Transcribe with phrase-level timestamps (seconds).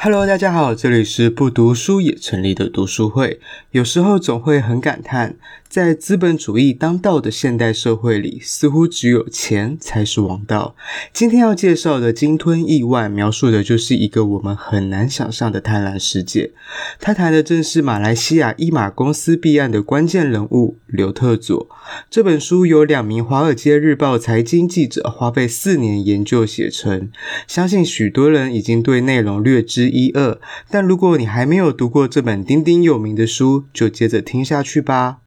[0.00, 3.40] Hello，大家好，这里是不读书也成立的读书会。
[3.72, 5.34] 有时候总会很感叹，
[5.68, 10.76] 在资本主义当道的现代社会里，似乎只有钱才是王道。
[11.12, 16.52] 今天要介绍的《鲸吞亿万》，描述的就是一个我们很难想象的贪婪世界。
[17.00, 21.68] 他谈的正是马来西亚一马公司弊案的关键人物刘特佐。
[22.08, 27.10] 这本书由两名《华尔街日报》财经记者花费四年研究写成，
[27.48, 30.38] 相信许多人已经对内容略知一二，
[30.70, 35.18] 但如果你还没有读过这本鼎鼎有名的书，就接着听下去吧。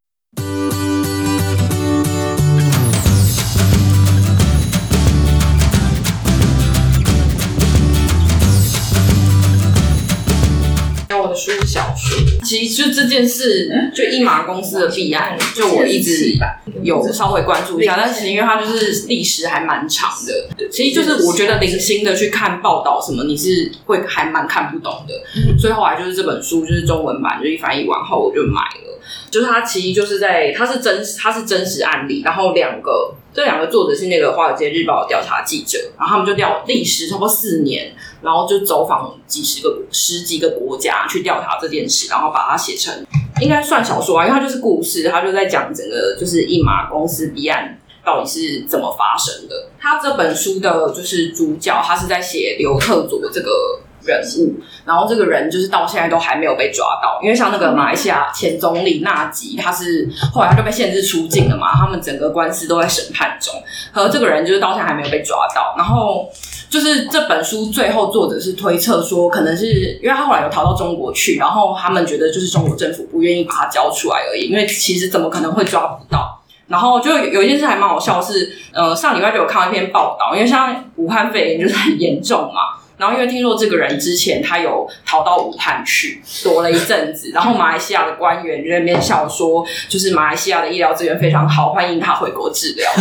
[11.41, 16.37] 书是小说，其实就这件事，就一马公司的弊案，就我一直
[16.83, 28.99] 有稍微关注一下，但是因为它就是历史还蛮长的，其实就是我觉得零星的去看报道什么，你是会还蛮看不懂的，所以后来就是这本书就是中文版就一翻译完后我就买了，
[29.31, 33.15] 就是它其实就是在它是真实它是真实案例，然后两个。
[33.33, 43.05] 这两个作者是那个《华尔街日报》的调查记者，然后他们就调历时差不多四年，然后就走访几十个、十几个国家去调查这件事，然后把它写成
[43.41, 49.69] 应该算小说啊，因为它就是故事，它就在讲整个就是一马公司弊案到底是怎么发生的。
[49.79, 53.80] 他这本书的就是主角，他是在写刘特佐这个。
[54.03, 63.53] 人物，然后这个人就是到现在都还没有被抓到，因为像那个马来西亚前总理纳吉，他是后来他就被限制出境了嘛，他们整个官司都在审判中，
[63.91, 65.75] 和这个人就是到现在还没有被抓到。
[65.77, 66.29] 然后
[66.69, 76.39] 就是这本书最后作者是推测说，可能是因为他后来有逃到中国去，然后他们觉得就是中国政府不愿意把他交出来而已，因为其实怎么可能会抓不到？
[76.67, 82.79] 然后就有，一件事还蛮好笑是，是呃上礼拜就有看到一篇报道，因为像武汉肺炎就是很严重嘛。
[83.01, 92.91] 然后因为听说这个人之前他有逃到武汉去躲了一阵子， 然后马来西亚的官员就在那边笑说，就是马来西亚的医疗资源非常好，欢迎他回国治疗。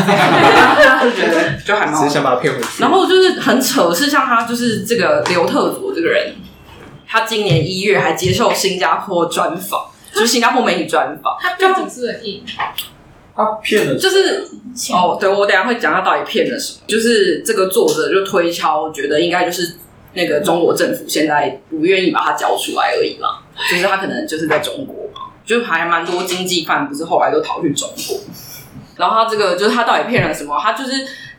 [1.03, 2.81] 就觉得就还蛮好，只是想把他骗回去。
[2.81, 6.33] 然后就是很扯，是像他就是这个刘特佐这个人，
[7.07, 9.85] 他今年一月还接受新加坡专访，
[10.15, 12.43] 就是新加坡媒体专访，他背景是很硬。
[13.37, 14.49] 他骗了，就是
[14.95, 16.81] 哦，对，我等下会讲他到底骗了什么。
[16.87, 19.77] 就是这个作者就推敲，觉得应该就是。
[20.15, 23.39] 那个中国政府现在不愿意把它交出来而已嘛，
[23.71, 28.19] 就是他可能就是在中国嘛，就还蛮多经济犯不是后来都逃去中国，
[28.97, 30.59] 然后他这个就是他到底骗了什么？
[30.61, 30.93] 他就是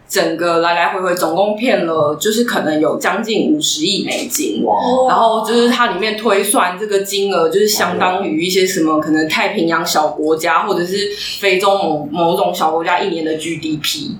[0.07, 4.63] 整个来来回回总共骗了，就是可能有将近五十亿美金，
[5.09, 11.09] 然后就是它里面推算这个金额，就是相当于一些什么可能太平洋小国家或者是
[11.39, 14.15] 非洲某某种小国家一年的 GDP，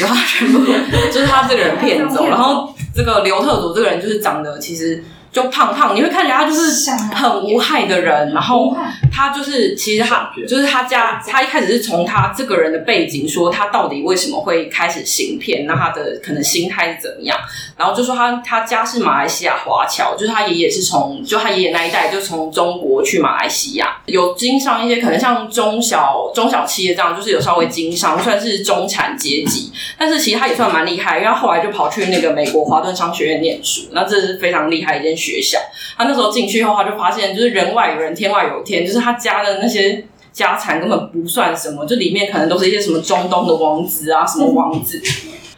[0.00, 0.64] 然后他全部
[1.12, 2.72] 就是他这个人骗走， 然后。
[2.98, 8.76] 这个刘特佐这个人就是长得其实就胖胖，你会看起来他就是很无害的人，然后
[9.18, 17.36] 他就是其实他就是他家，他一开始是从他这个人的背景说他到底为什么会开始行骗，那他的可能心态是怎么样，
[17.76, 35.18] 然后就说他他家是马来西亚华侨，就是他爷爷是从就他爷爷那一代就从中国去马来西亚，有经商一些可能像中小中小企业这样，就是有稍微经商，算是中产阶级，但是其实他也算蛮厉害，因为他后来就跑去那个美国华顿商学院念书，那这是非常厉害的一间。
[35.18, 35.58] 学校，
[35.96, 40.04] 他那时候进去后，他就发现就是人外有人，天外有天，就是他他家的那些
[40.34, 45.02] 家产根本不算什么，就里面可能都是一些什么中东的王子啊，什么王子。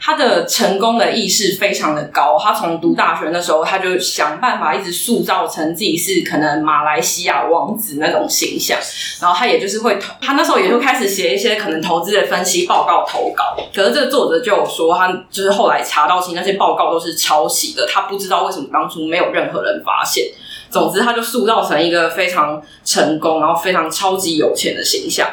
[0.03, 8.79] 他的成功的意识非常的高，他从读大学的时候，他就想办法一直塑造成自己是可能马来西亚王子那种形象，
[9.21, 13.57] 然后他也就是会投，他那时候也就开始写一些可能投资的分析报告投稿。
[13.75, 20.25] 可是这个作者就有说，他就是后来查到其实那些报告都是抄袭的，他不知道为什么当初没有任何人发现。
[20.71, 25.29] 总之，他就塑造成一个非常成功，然后非常超级有钱的形象。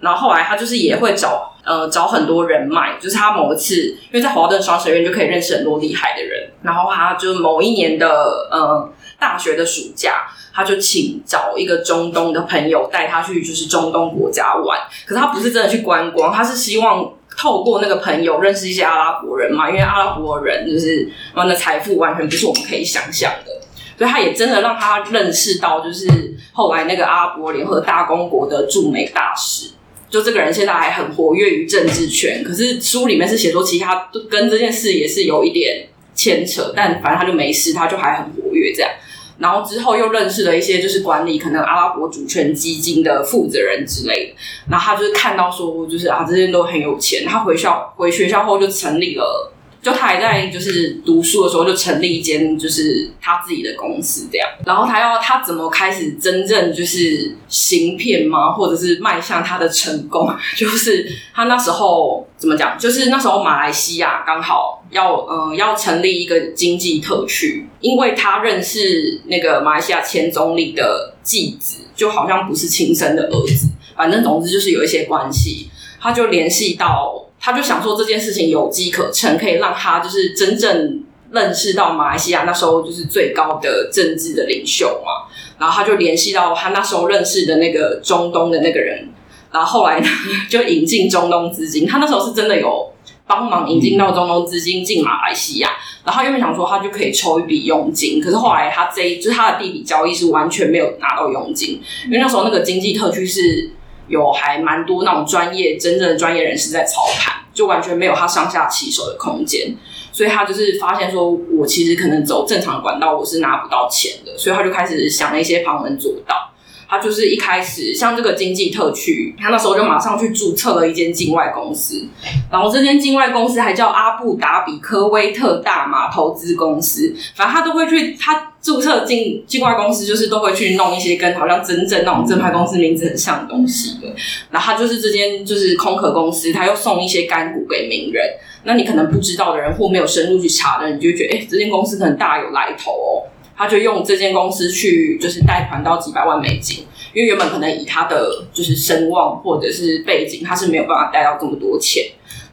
[0.00, 1.54] 然后后来他就是也会找。
[1.68, 3.74] 呃，找很多人脉，就是他某一次，
[4.10, 8.08] 因为在华顿商学院就可以认识很多厉害的人，然后他就某一年的
[8.50, 8.90] 呃
[9.20, 14.80] 大学的暑假，他就请找一个中东的朋友带他去，就是中东国家玩。
[15.04, 23.52] 可是他不是真的去观光，他是希望透过那个朋友认识一些阿拉伯人嘛，因为阿拉伯人就是他们的财富完全不是我们可以想象的，
[23.98, 26.08] 所以他也真的让他认识到，就是
[26.52, 29.70] 后来那个阿拉伯联合大公国的驻美大使。
[30.08, 38.90] 就这个人现在还很活跃于政治圈，可是书里面是写说，其他跟这件事也是有一点牵扯，但反正他就没事，他就还很活跃这样。
[39.36, 44.34] 然后之后又认识了一些就是管理可能阿拉伯主权基金的负责人之类的，
[44.70, 58.52] 然后他就是看到说，就是啊这些人都很有钱，他回校回学校后就成立了就他还在就是读书的时候就成立一间就是他自己的公司这样，然后他要他怎么开始真正就是行骗吗？
[58.52, 60.28] 或者是迈向他的成功？
[60.56, 62.76] 就是他那时候怎么讲？
[62.76, 75.70] 就是那时候马来西亚刚好要呃要成立一个经济特区，因为他认识那个马来西亚前总理的继子，就好像不是亲生的儿子，反正总之就是有一些关系，
[76.00, 77.27] 他就联系到。
[77.40, 85.30] 他就想说这件事情有机可乘，可以让他就是真正认识到马来西亚那时候就是最高的政治的领袖嘛。
[85.58, 89.08] 然后他就联系到他那时候认识的那个中东的那个人，
[89.52, 90.06] 然后后来呢
[90.50, 91.86] 就引进中东资金。
[91.86, 92.92] 他那时候是真的有
[93.26, 95.70] 帮忙引进到中东资金进马来西亚。
[96.04, 103.70] 然后他原本想说他就可以抽一笔佣金，可是后来他这一就是他的第一笔交易是完全没有拿到佣金，因为那时候那个经济特区是。
[104.08, 109.76] 有还蛮多那种专业、真正的专业人士在操盘，就完全没有他上下其手的空间，
[110.12, 116.47] 所以他就是发现说，我其实可能走正常管道，我是拿不到钱的，所以他就开始想了一些旁门左道。
[116.88, 122.06] 他就是一开始像这个经济特区，他那时候就马上去注册了一间境外公司，
[122.50, 134.08] 然后这间境外公司还叫阿布达比科威特大马投资公司，反正他都会去，他注册境境外公司就是都会去弄一些跟好像真正那种正牌公司名字很像的东西的。
[134.50, 138.24] 然后他就是这间就是空壳公司，他又送一些干股给名人，
[138.64, 143.28] 那你可能不知道的人或没有深入去查的人，你就觉得哎，这间公司可能大有来头哦。
[143.58, 152.04] 他就用这间公司去，就是贷款到几百万美金，因为原本可能以他的就是声望或者是背景，他是没有办法贷到这么多钱。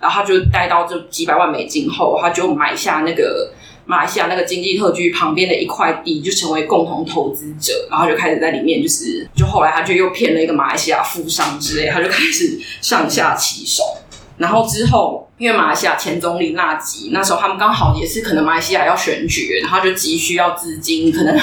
[0.02, 3.52] 然后他就贷到这几百万美金后，他就买下那个
[3.86, 7.88] 马来西亚那个经济特区旁边的一块地，就成为共同投资者。
[7.90, 13.84] 然后就开始在里面，就是就后来他就又骗了一个马来西亚富商之类，他就开始上下其手。
[14.38, 21.40] 然后之后，因为马来西亚前总理纳吉那时候他们刚好也是可能马来西亚要选举，然后就急需要资金，可能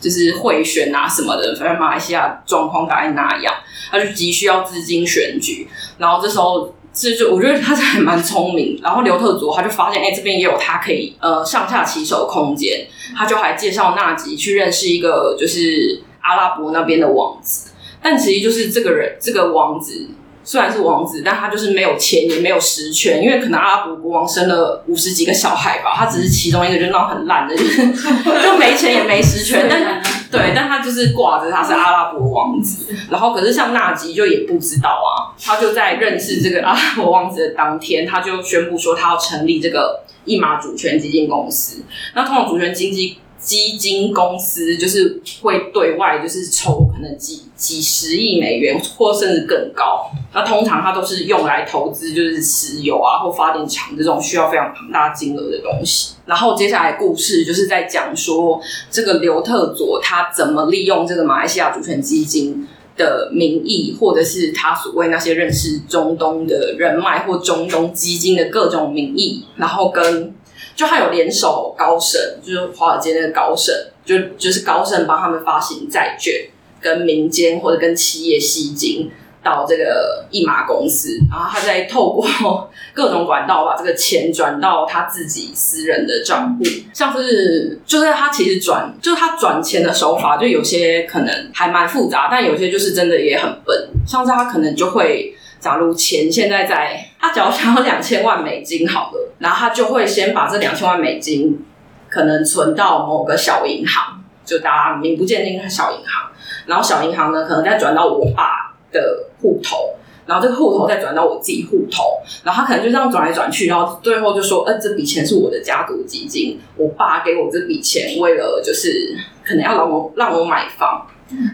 [0.00, 3.54] 就是贿选啊什么的，反正马来西亚状况大概那样，
[3.90, 5.68] 他就急需要资金选举。
[5.98, 8.80] 然后这时候，这就我觉得他是还蛮聪明。
[8.82, 17.72] 然后刘特佐他就发现，哎，这边也有他可以呃上下其手的空间，他就还介绍纳吉去认识一个就是阿拉伯那边的王子，
[18.02, 20.08] 但其实就是这个人这个王子。
[20.50, 41.84] 虽然是王子，但他就是没有钱，也没有实权，因为可能阿拉伯国王生了五十几个小孩吧，他只是其中一个，就那种很烂的，就 是就没钱也没实权，但对，但他就是挂着他是阿拉伯王子，然后可是像纳吉就也不知道啊，他就在认识这个阿拉伯王子的当天，他就宣布说他要成立这个一马主权基金公司，
[42.16, 43.18] 那通常主权经济。
[43.40, 50.10] 基金公司就是会对外就是抽可能几几十亿美元，或甚至更高。
[50.34, 56.14] 那通常它都是用来投资，就是石油啊或发电厂这种需要非常庞大金额的东西。
[56.26, 58.60] 然后接下来故事就是在讲说，
[58.90, 70.34] 这个刘特佐他怎么利用这个马来西亚主权基金的名义，或者是他所谓那些认识中东的人脉或中东基金的各种名义，然后跟。
[70.80, 76.48] 就他有联手高盛，就是华尔街那个高盛，就就是高盛帮他们发行债券，
[76.80, 79.10] 跟民间或者跟企业吸金
[79.44, 82.26] 到这个一马公司，然后他再透过
[82.94, 95.36] 各种管道把这个钱转到他自己私人的账户，像是就是他其实转，就是他转钱的手法，就有些可能还蛮复杂，但有些就是真的也很笨，像是他可能就会。
[95.60, 101.64] 假如钱现在在他假如想要两千万美金好了，然后他就会先把这两千万美金
[102.08, 106.30] 可能存到某个小银行，就大家名不见经传小银行，
[106.66, 109.94] 然后小银行呢可能再转到我爸的户头，
[110.26, 119.14] 然后这个户头再转到我自己户头，然后他可能就这样转来转去，然后最后就说，呃，这笔钱是我的家族基金，我爸给我这笔钱，为了就是
[119.44, 121.06] 可能要让我让我买房。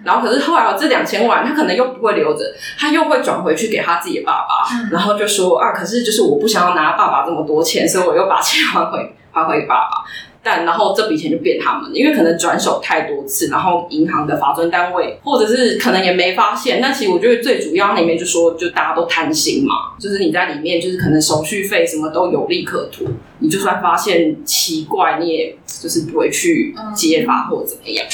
[0.04, 2.44] 然后可是后来我这两千万，他可能又不会留着，
[2.78, 10.04] 他又会转回去给他自己的爸爸，然后就说啊，可是就是我不想要拿爸爸这么多钱，所以我又把钱 还回还回爸爸。
[10.48, 16.78] 但然后这笔钱就变他们，因为可能转手太多次，然后银行的法遵单位或者是可能也没发现。
[16.80, 23.06] 但其实我觉得最主要里面就说，就大家都贪心嘛，就是你在里面就是可能手续费什么都有利可图，
[23.40, 28.06] 你就算发现奇怪，你也就是不会去揭发或怎么样。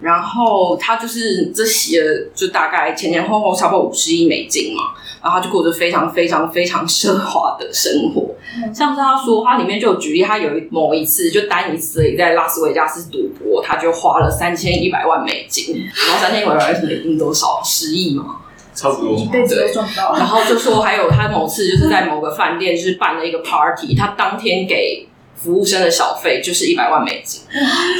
[0.00, 2.02] 然后他就是这些，
[2.34, 4.94] 就大概前前后后差不多五十亿美金嘛。
[5.22, 8.34] 然后他就过着非常非常非常奢华的生活，
[8.74, 15.76] 像是他说，他里面就有举例，他有一某一次就单一次在拉斯维加斯赌博，他就花了三千一百万美金，
[16.06, 17.62] 然后三千一百万美金多少？
[17.64, 18.40] 十亿嘛？
[18.74, 20.14] 差不多，一辈子都赚不到。
[20.14, 25.08] 然后就说还有他某次就是在某个饭店就是办了一个 party，他当天给
[25.42, 27.42] 服务生的小费就是一百万美金。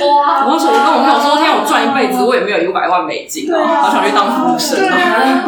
[0.06, 0.46] 哇！
[0.46, 5.44] 我说我跟我朋友说，天啊，我赚一辈子我也没有一百万美金啊，好想去当服务生啊。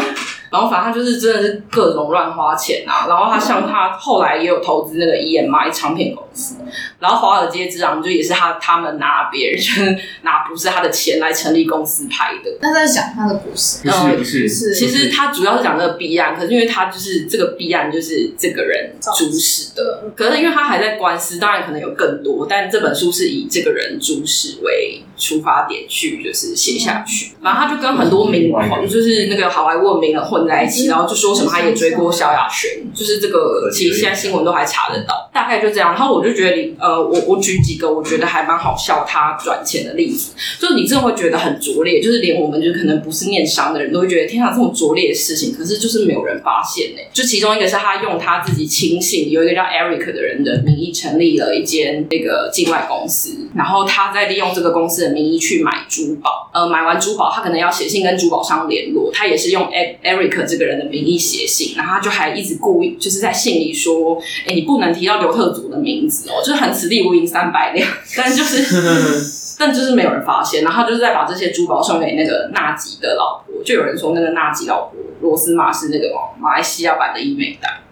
[0.50, 6.56] 然后反正他就是真的是各种乱花钱啊，然后他像他后来也有投资那个 EMI 唱片公司，
[7.00, 12.50] 然后华尔街之狼就也是他他们拿别人就是 拿不是他的钱来成立公司拍的。
[12.60, 28.52] 那在讲他的故事，不是不是，是其实他主要是讲这个弊案，可是因为他就是这个弊案就是这个人主使的，可是因为他还在官司，当然可能有更多，但这本书是以这个人主使为出发点去就是写下去，然后他就跟很多名
[28.88, 35.92] 就是那个好莱坞名人混在一起，然后就说什么他也追过萧亚轩，就是这个其实现在新闻都还查得到，大概就这样。
[35.92, 47.00] 然后我就觉得你呃，我我举几个我觉得还蛮好笑他赚钱的例子，就是你真的会觉得很拙劣，就是连我们就可能不是念商的人都会觉得天啊，这么拙劣的事情，可是就是没有人发现呢。
[47.12, 77.85] 就其中一个是他用他自己亲信有一个叫 Eric 的人的名义成立了一间那个境外公司，然后他在利用这个公司的名义去买珠宝，呃，买完珠宝他可能要写信跟珠宝商联络，他也是用 Eric 这个人的名义写信，然后他就还一直故意就是在信里说，哎，你不能提到刘特祖的名字哦，就是很此地无银三百两， 但就是 但就是没有人发现，然后他就是在把这些珠宝送给那个纳吉的老婆，就有人说那个纳吉老婆罗斯玛是那个马来西亚版的伊美黛，哦，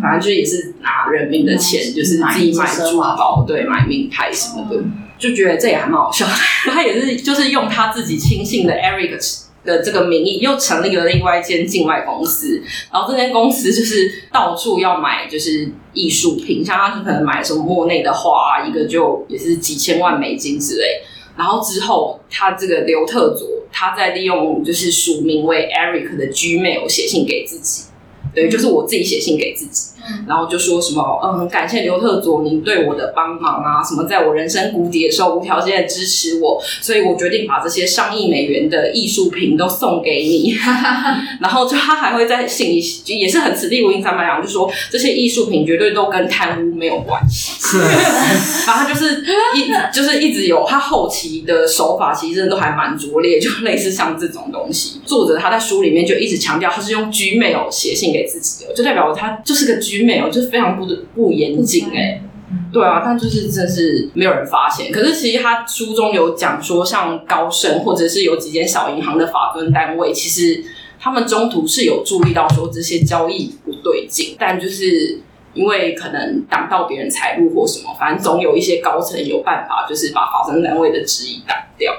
[0.00, 4.82] 反正就也是拿人民的钱，就是自己买珠宝，对，买名牌什么的。
[5.18, 6.32] 就觉得这也还蛮好笑的，
[6.72, 9.20] 他也是就是用他自己亲信的 Eric
[9.62, 21.02] 的这个名义，又成立了另外一间境外公司，然后这间公司就是到处要买就是艺术品，像他就可能买什么莫内的画啊，一个就也是几千万美金之类。
[21.36, 27.89] 然后之后他这个刘特佐，他在利用就是署名为 Eric 的 Gmail 写信给自己。
[28.34, 29.90] 对，就是我自己写信给自己，
[30.26, 40.54] 然后就说什么，嗯，很感谢刘特佐您对我的帮忙啊，什么在我人生谷底的时候无条件的支持我，所以我决定把这些上亿美元的艺术品都送给你。
[41.40, 47.76] 然后就他还会在信里，也是很此地无银三百两，就说这些艺术品绝对都跟贪污没有关系。
[48.66, 49.24] 然后他就是
[49.56, 55.00] 一就是一直有他后期的手法，其实真的都还蛮拙劣，就类似像这种东西。
[55.04, 58.19] 作者他在书里面就一直强调，他是用 Gmail 写信给。
[58.26, 62.22] 自己的就代表他就是个 Gmail，就是非常不不严谨哎，
[62.72, 64.90] 对啊，但就是真是没有人发现。
[64.90, 70.64] 可是其实他书中有讲说，像高盛或者是有几间小银行的法遵单位，其实
[70.98, 75.20] 他们中途是有注意到说这些交易不对劲，但就是
[75.54, 81.92] 因为可能挡到别人财路或什么，反正总有一些高层有办法，就是把法遵单位的质疑挡掉。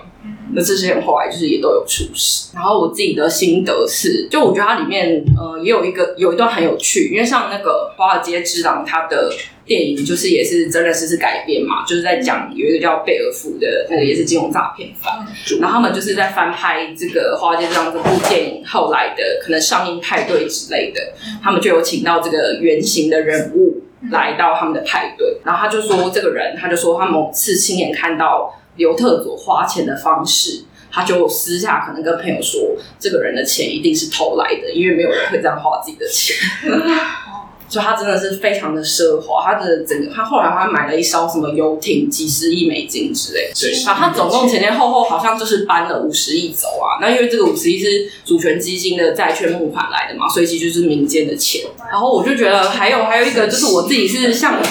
[0.54, 9.34] 那这些人后来就是也都有出事，然后我自己的心得是，就我觉得它里面呃也有一个有一段很有趣，因为像那个《华尔街之狼》它的
[9.66, 15.26] 电影就是也是真人实事改编嘛，就是在讲有一个叫贝尔福的那个也是金融诈骗犯，
[15.60, 23.82] 然后他们就是在翻拍这个《华尔街之狼》这部电影后来的可能上映派对之类的，他们就有请到这个原型的人物
[24.12, 28.54] 来到他们的派对，然后他就说这个人他就说他某次亲眼看到。
[28.76, 36.36] 刘特佐花钱的方式，他就私下可能跟朋友说，这个人的钱一定是偷来的，因为没有人会这样花自己的钱。
[37.72, 43.54] 就他真的是非常的奢华，他的整个他后来他买了一艘什么游艇，几十亿美金之类的。
[43.58, 47.00] 对，然后他总共前前后后好像就是搬了五十亿走啊。
[47.00, 51.62] 那因为这个五十亿是主权基金的债券募款来的嘛，所以其实就是民间的钱。
[51.90, 54.62] 然后我就觉得还有还有一个就是我自己是像，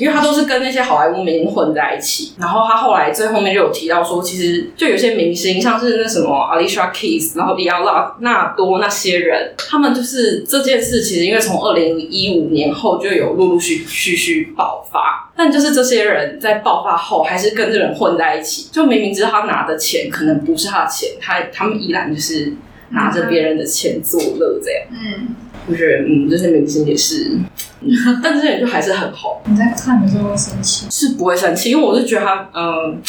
[0.00, 2.32] 因为他都是跟那些好莱坞明星混在一起。
[2.38, 7.84] 然后他后来最后面就有提到说，其实就有些明星像是那什么 Alicia Keys，然后迪奥
[8.20, 11.97] 纳多那些人，他们就是这件事其实因为从二零。
[12.00, 22.52] 一五年后就有陆陆续续续爆发，但就是这些人在爆发后还是跟这人混在一起，就明明知道他拿的钱可能不是他的钱，他他们依然就是
[22.90, 24.82] 拿着别人的钱作乐这样。
[24.90, 25.28] 嗯，
[25.66, 27.38] 我觉得嗯，这些明星也是，
[27.80, 27.90] 嗯、
[28.22, 29.40] 但这些人就还是很红。
[29.46, 30.86] 你在看的时候会生气？
[30.90, 33.00] 是不会生气，因为我是觉得他嗯。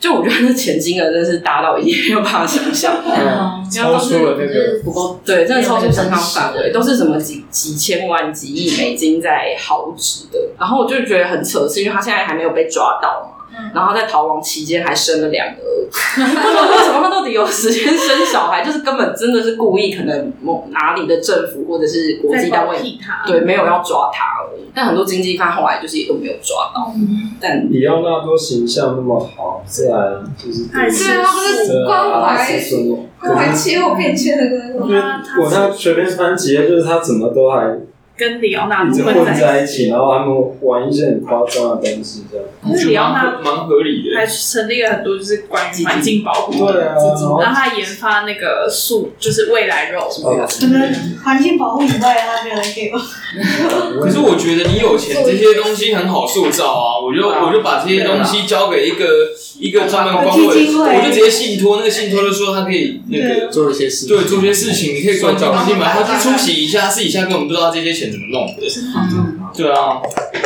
[0.00, 2.96] 就我觉得那钱金额真的是大到已经没有办法想象，
[3.70, 10.38] 超出了那个不够，对，真的超出正常范围，都是什么几几千万、几亿美金在豪掷的。
[10.58, 13.39] 然后我就觉得很扯，是因为他现在还没有被抓到嘛，
[13.74, 22.78] 然后在逃亡期间还生了两个儿子，不知道为什么他到底有时间生小孩，就是根本真的是故意，可能某哪里的政府或者是国际单位
[23.26, 24.70] 对没有要抓他而已。
[24.74, 26.92] 但很多经济犯后来就是也都没有抓到。
[27.40, 32.36] 但里奥纳多形象那么好，自然就是对啊，不是关怀
[33.20, 34.88] 关怀气候变迁的那种。
[35.42, 37.78] 我那随便翻几页，就是他怎么都还
[38.20, 42.46] 跟里奥纳一直多混在一起，然后他们玩一些很夸张的东西，这样。
[42.62, 44.14] 可是里奥纳蛮合理的。
[44.14, 46.94] 还成立了很多就是关于环境保护的，对啊，
[47.40, 50.06] 然后他研发那个素，就是未来肉。
[50.10, 50.92] 可能
[51.24, 53.00] 环境保护以外，他没有人给我。
[54.02, 57.00] 可是我觉得你有钱，这些东西很好塑造啊！
[57.00, 59.06] 我就我就把这些东西交给一个
[59.58, 68.62] 一个专门关会，我就直接信托，那个信托就说他可以那个做一些事，对，做些事情，你可以关进环境嘛，他去出席一下，私底下根本不知道这些钱怎么弄的。
[69.56, 70.00] 对啊，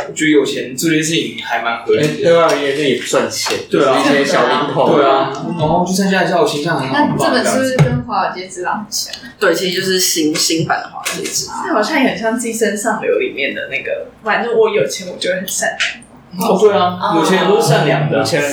[0.09, 2.23] 我觉得有钱做这件事情还蛮合理的。
[2.23, 4.97] 对啊，因为这也不赚钱，对啊，一些小零头。
[4.97, 6.95] 对啊，哦，去参加一下，我形象很好。
[7.19, 9.15] 那这本是不是跟华尔街之狼很像？
[9.39, 11.65] 对，其实就是新新版的华尔街之狼。
[11.67, 16.05] 这好像也很像《寄生上流》里面的那个，反正我有钱，我就会很善良。
[16.37, 18.51] 哦，对啊，有钱人都是善良的，有钱人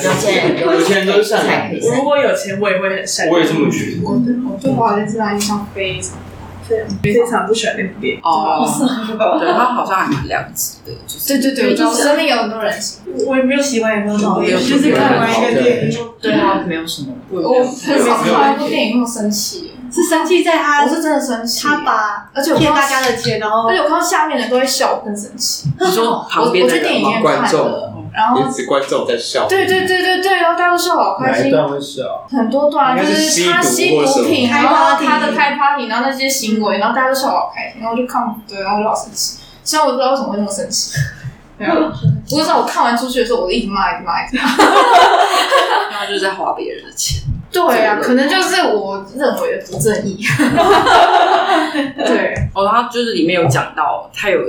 [0.61, 1.79] 有钱人都是善良的。
[1.79, 3.35] 如果有钱，我也会很善良。
[3.35, 4.03] 我也这么觉得。
[4.03, 6.19] 我对我对华尔街之狼印象非常。
[7.03, 8.21] 非常不喜欢那部电影。
[8.23, 8.67] 哦，
[9.39, 25.69] 对他好像还蛮两极的，就是对对对，我身边有很多人喜欢，我也没有喜欢，也没有讨厌，就是看完一个电影，对他，没有什么，我很少看完一部电影那么生气，是生气在他，我是真的生气，他把而且我骗大家的钱，然后而且我看到下面的人都会笑，我更生气。
[25.79, 32.27] 你说旁边我去电影院看的，然后一直观众在笑，对对对对对，然后大家都笑好开心，哪一段会笑？
[32.29, 39.39] 很多段就是他吸毒品，然后他的开 party，然后那些行为，然后大家都笑好开心，然后我就看，对，然后我就好生气。
[39.63, 40.97] 虽然我不知道为什么会那么生气，
[41.57, 41.73] 对啊，
[42.27, 44.43] 不过在我看完出去的时候，我一直骂，一直骂，一直骂，
[45.91, 47.21] 他就是在花别人的钱。
[47.51, 50.23] 对啊，可能就是我认为的不正义。
[52.05, 54.39] 对，哦，他就是里面有讲到，他有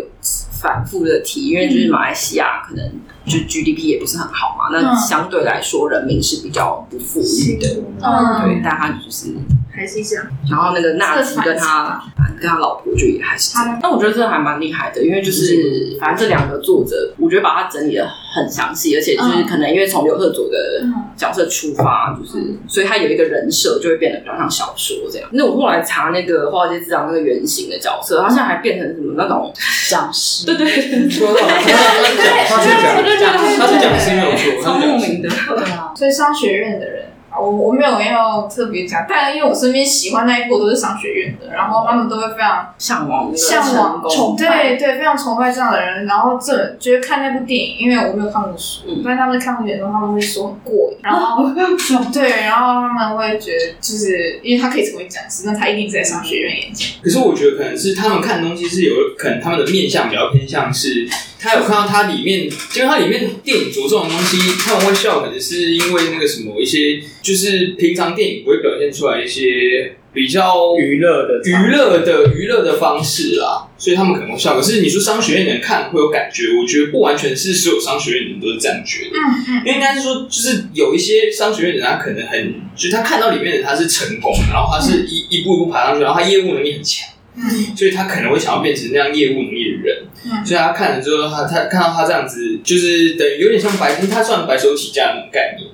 [0.63, 2.89] 反复的提，因为就是马来西亚可能
[3.27, 7.69] 就 GDP 也不是很好嘛，那相对来说人民是比较不富裕的，
[8.01, 9.35] 嗯，对，但他就是
[9.75, 10.27] 还是这样。
[10.51, 12.03] 然后那个纳吉跟他
[12.41, 20.85] 跟他老婆就也还是这样，那我觉得这还蛮厉害的，因为就是反正这两个作者，我觉得把它整理的很详细，而且就是可能因为从刘特佐的
[21.17, 25.29] 角色出发，就是所以他有一个人设就会变得比较像小说这样。
[25.33, 29.53] 那我后来查那个华尔街之狼那个原型的角色，他现在还变成什么那种
[29.89, 30.45] 讲师？
[30.47, 37.02] 对对，说到他是讲，我就觉得他是讲师没有错，超莫名的，对啊，所以商学院的人。
[37.41, 46.05] 我我没有要特别讲，但因为我身边喜欢那一部都是商学院的，然后他们都会非常向往、向往、崇对对，非常崇拜这样的人。
[46.07, 50.99] 然后这就是看那部电影，因为我没有看过书，但他们看过电影的时候，他们会说很过瘾。
[51.03, 51.45] 然后
[52.13, 56.89] 对，然后他们会觉得，就是因为他可以成为讲师，那他一定是在商学院演讲。
[57.03, 61.09] 可是我觉得可能是他们看的东西是有可能他们的面向比较偏向是，
[61.41, 67.01] 他有看到它里面，因为它里面电影着重的东西，他们会笑，可能是因为那个什么一些。
[67.23, 74.55] 就是平常电影不会表现出来一些比较娱乐的娱乐的娱乐的方式啦，所以他们可能会笑。
[74.57, 79.11] 可是你说商学院的人看会有感觉，我觉得不完全是所有商学院的人都是这样觉得。
[79.17, 90.05] 嗯嗯，因为应该是说，就是有一些商学院的人，他可能很，就是他看到里面的他是成功，然后他是一一步一步爬上去，然后他业务能力很强，嗯，所以他可能会想要变成那样业务能力的人。
[90.27, 95.71] 嗯，所以他看了之后，他他看到他这样子，就是等于有点像白，他算白手起家那种概念。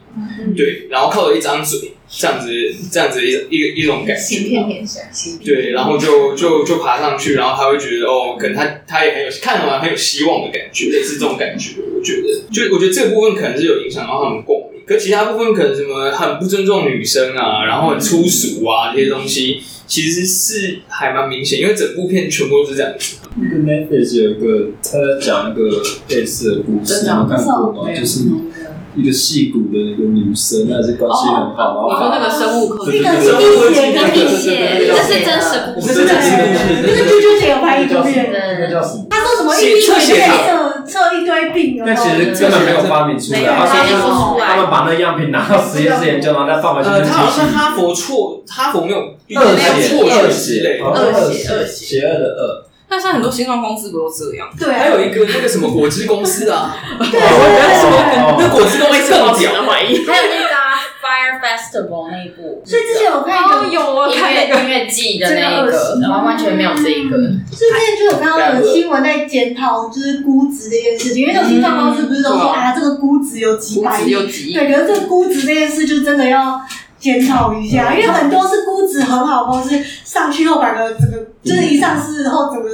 [0.57, 2.49] 对，然后靠着一张嘴，这样子，
[2.91, 5.01] 这样子一一个一种感觉，行骗天下，
[5.45, 23.17] 对，然后就就就爬上去，然后他会觉得哦，可能他他也很有看完很有希望的感觉，类似这种感觉，我觉得，就我觉得这个部分可能是有影响到他们共鸣，可其他部分可能什么很不尊重女生啊，然后很粗俗啊这些东西，其实是还蛮明显，因为整部片全部都是这样子。
[23.37, 27.93] 那个 Netflix 有一个他在讲那个类似的故事，你有看过吗？
[27.93, 28.21] 就是。
[28.99, 31.87] 一个戏骨的一个女生，那是关系很好。
[31.89, 34.49] 你说那个生物科技，那个是蜜血跟蜜血，
[34.89, 36.05] 那是真实故事。
[36.05, 39.07] 那个啾啾姐有拍一部片，那个叫什么？
[39.09, 39.55] 他说什么？
[39.55, 39.89] 一滴血
[40.27, 41.83] 测测一堆病。
[41.85, 46.89] 那其实根本没有发明出来，他说他们把那样品拿到实验室研究，然后再放回去。
[46.89, 50.91] 他好像哈佛错，哈佛没有恶血，恶血，恶
[51.31, 52.68] 血，恶血，邪恶的恶。
[52.89, 54.49] 但是很多新创公司不都这样？
[54.59, 59.53] 对，还有一个那个什么果汁公司啊， 对，那果汁公司更屌。
[59.63, 60.49] 还有那个
[61.01, 63.79] Fire Festival 那一部，所以之前我看一个音乐
[64.63, 67.17] 音乐季的那一个，然后完全没有这一个。
[67.51, 74.13] 之前就有看到有新闻在检讨，就是估值这件事情，因为那种新创公司不是都说啊，这个估值有几百亿，
[74.55, 76.61] 对，可是这个估值这件事就真的要。
[76.99, 82.69] 检讨一下，因为很多是估值很好，公司上去后，把个整个就是一上市后，整个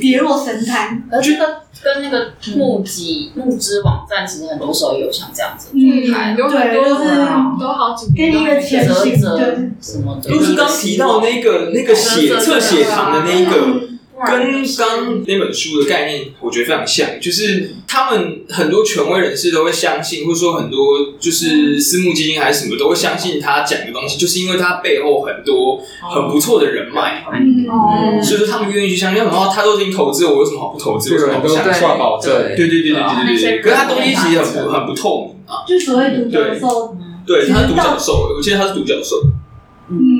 [0.00, 1.02] 跌落神坛。
[1.10, 7.16] 而这个跟那个募集募资网站，其实很多时候有像这样子嗯，状态，有很多是
[7.60, 10.30] 都好几给你一个前行，对，什么的。
[10.30, 13.88] 就是刚提到那个那个血测血糖的那一个。
[14.26, 25.80] 跟刚那本书的概念，我觉得非常像，就是他们很多权威人士都会相信，或者说很多就是私募基金还是什么都会相信他讲的东西，就是因为他背后很多
[26.12, 29.18] 很不错的人脉，嗯，所以说他们愿意去相信。
[29.18, 31.12] 然后他都已经投资了，我有什么好不投资？
[31.12, 31.82] 为什么不相信？
[31.82, 33.60] 保证，对对对对对对对。
[33.60, 35.66] 可是他东西其实很不很不透明啊。
[35.66, 39.16] 就所谓独角兽，对，他是独角兽，我记得他是独角兽。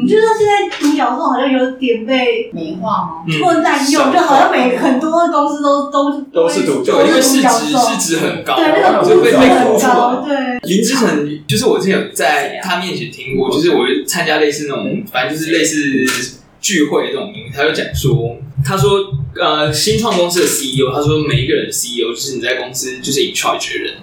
[0.09, 3.25] 嗯，就是说现在独角兽好像有点被美化吗？
[3.43, 10.37] 或滥用，就好像每很多公司都都都是独角兽，因为市值市值很高，对，那个估值很高，对。
[10.63, 18.99] 林志成就是我之前有在他面前听过，就是我参加类似那种，反正就是类似聚会这种东西，他就讲说，他说
[19.41, 23.95] 呃，新创公司的 CEO，他说每一个人的 CEO 就是你在公司就是 in charge 的人，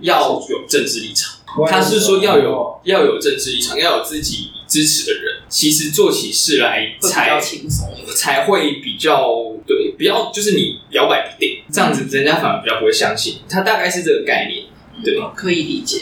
[0.00, 1.34] 要有政治立场，
[1.68, 4.48] 他是说要有要有政治立场，要有自己。
[4.74, 9.30] 支持的人，其实做起事来才轻松，才会比较
[9.64, 13.36] 对，不要就是你摇摆不定，这样子人家反而比较不会相信。
[13.48, 14.64] 他大概是这个概念，
[15.04, 16.00] 对，可以理解。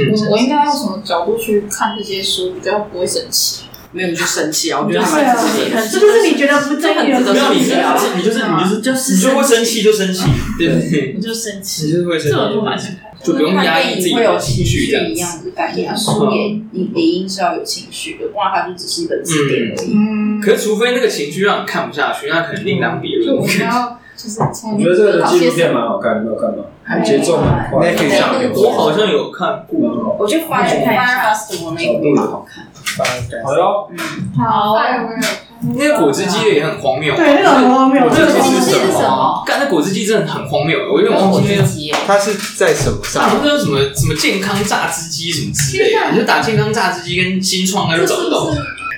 [0.00, 3.62] 嗯，我我应该用什么角度去看这些书，比较不会生气？
[3.92, 7.20] 没有去生气啊，我觉得是啊，是不是你觉得不正义的？
[7.20, 7.74] 没有，你是
[8.16, 10.24] 你就是你就是你就会生气就生气，
[10.58, 11.14] 对不对？
[11.16, 12.30] 你就生气，你就会生
[12.78, 12.88] 气，
[13.24, 15.96] 就不用压抑自己的情绪，这样一样的概念。
[15.96, 19.92] 书也你理应是要有情绪的，不然它就只是一本字典而已。
[19.94, 23.36] 嗯，可是除非那个情绪让你看不下去，那可能另当别论。
[23.36, 26.64] 我们要就是我觉得这个纪录片蛮好看，你有看吗？
[27.04, 27.94] 节奏很快。
[28.54, 32.66] 我好像有看过，我觉得《Fire Fire Festival》那个蛮好看。
[33.44, 33.90] 好哟，
[34.36, 34.76] 好，
[35.76, 37.16] 那个果汁机也很荒谬。
[37.16, 38.08] 对，那个很荒谬。
[38.08, 39.42] 这个是什么？
[39.44, 40.78] 干，那果汁机真的很荒谬。
[40.92, 41.98] 我有点忘记了。
[42.06, 43.28] 它是在什么上？
[43.30, 48.48] 不知道什么什么健康榨汁机什么之类的，你就打健康榨汁机跟新创，那就找得到。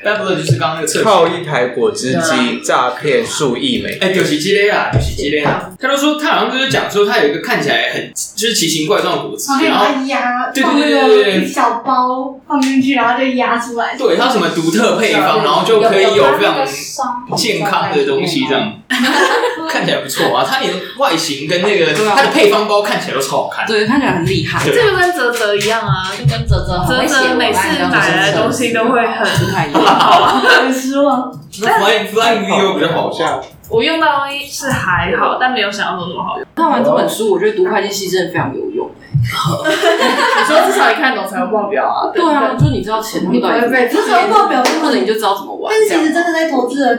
[0.03, 3.99] 但不知道就是刚刚那个测靠一台果汁机诈骗数亿美。
[4.01, 5.71] 哎，就是这类啊，就是这类啊。
[5.79, 13.97] 他就说他好像就是讲说他有一个看起来很就是奇形怪状的果汁机，然后压，对对对对对，一小包放进去，然后就压出来。
[13.97, 18.73] 对，它什么独特配方，然后就可以有非常健康的东西，这样
[19.71, 20.45] 看起来不错啊。
[20.45, 24.61] 它连外形跟那个它的配方包看起来都超好看，对，看起来很厉害。
[24.65, 29.83] 这个跟泽泽一样啊，就跟泽泽泽泽每次买来的东西都会很不太一样。
[29.83, 31.33] 很失望。
[31.53, 33.41] Flying Flying V 比较好笑。
[33.69, 36.45] 我用到东西是还好，但没有想象中那么好用。
[36.57, 38.91] 看完这本书，我觉得读会计系真的非常有用。
[39.30, 42.11] 你说至少你看懂财务报表啊？
[42.12, 43.61] 对啊，就你知道钱会到底。
[43.68, 45.72] 对，财务报表或者你就知道怎么玩。
[45.72, 46.98] 但是其实真的在投资人，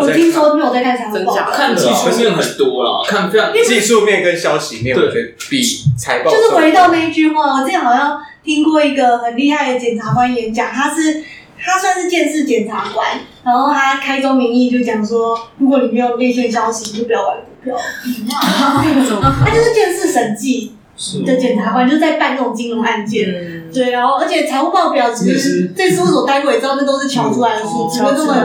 [0.00, 5.62] 我听说没有在看财务报表，看技术面很多了，看非常技术面跟消息面，我觉得比
[5.96, 6.30] 财报。
[6.30, 11.24] 就是回到那一句话，我之前好像听过一个很厉害的检察官演讲，他是。
[11.60, 13.04] 他算是见识检察官，
[13.42, 17.76] 然后他开宗明义就讲说，如果你没有内线消息，你就不要玩股票。
[19.44, 20.76] 他就是见识审计
[21.24, 23.28] 的检察官，就是在办这种金融案件。
[23.30, 28.36] 嗯、对，然后而且财务报表其实在事务所待过，也知道那都是乔出来的数字，那根本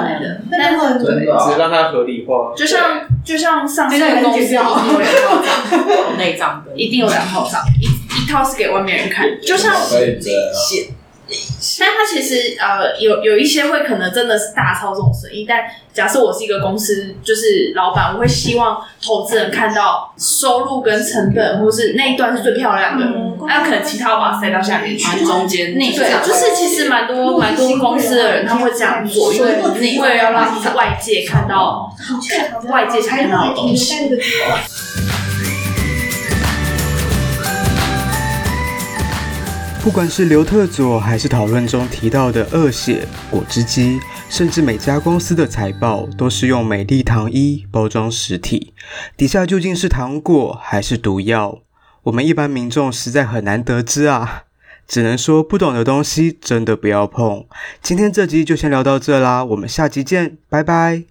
[0.52, 2.54] 那根本只是让它合理化。
[2.56, 7.86] 就像就像上市的公司 一定有两套账，内账的一定有两套账，一
[8.22, 9.74] 一套是给外面人看，就像。
[11.80, 23.06] 但他其实呃有有一些会可能真的是大操这种生意，但假设我是一个公司，就是老板，我会希望投资人看到收入跟成本，或是那一段是最漂亮的，
[23.48, 29.56] 那、嗯、可能其他我把它塞到下面去，中间那对，就是其实蛮多蛮多公司的人他会这样做，因为
[30.00, 31.90] 为了要让外界看到
[32.30, 33.96] 看外界看到的东西。
[39.84, 48.74] 不管是刘特佐，还是讨论中提到的恶血果汁机，甚至每家公司的财报都是用美丽糖衣包装实体，
[49.18, 51.60] 底下究竟是糖果还是毒药，
[52.04, 54.44] 我们一般民众实在很难得知啊！
[54.88, 57.46] 只能说不懂的东西真的不要碰。
[57.82, 61.04] 今天这集就先聊到这啦，我们下集见，拜拜。